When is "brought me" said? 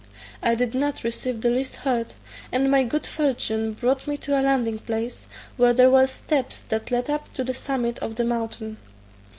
3.73-4.17